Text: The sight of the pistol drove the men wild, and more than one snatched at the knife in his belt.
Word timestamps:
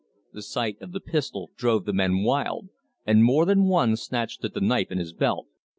The 0.33 0.41
sight 0.41 0.81
of 0.81 0.93
the 0.93 0.99
pistol 0.99 1.51
drove 1.57 1.85
the 1.85 1.93
men 1.93 2.23
wild, 2.23 2.69
and 3.05 3.23
more 3.23 3.45
than 3.45 3.65
one 3.67 3.95
snatched 3.95 4.43
at 4.43 4.55
the 4.55 4.59
knife 4.59 4.91
in 4.91 4.97
his 4.97 5.13
belt. 5.13 5.45